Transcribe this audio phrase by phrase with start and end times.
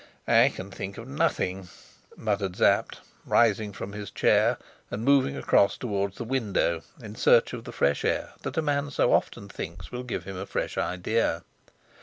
[0.27, 1.69] "I can think of nothing,"
[2.17, 4.57] muttered Sapt, rising from his chair
[4.89, 8.89] and moving across towards the window in search of the fresh air that a man
[8.89, 11.43] so often thinks will give him a fresh idea.